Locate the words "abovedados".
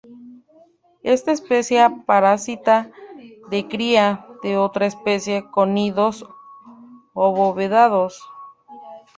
7.13-8.19